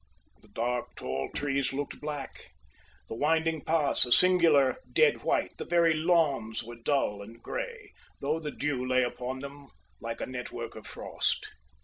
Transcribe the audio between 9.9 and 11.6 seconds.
like a network of frost.